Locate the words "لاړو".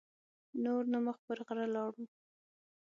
1.75-2.03